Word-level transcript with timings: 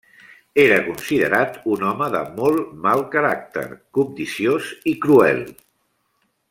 Era 0.61 0.77
considerat 0.85 1.59
un 1.75 1.83
home 1.89 2.07
de 2.15 2.21
molt 2.39 2.73
mal 2.87 3.05
caràcter, 3.17 3.67
cobdiciós 3.99 4.75
i 4.95 4.99
cruel. 5.05 5.45